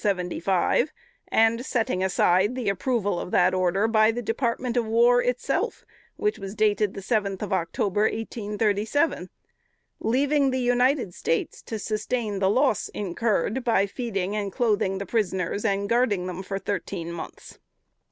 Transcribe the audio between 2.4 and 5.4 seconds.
the approval of that order by the Department of War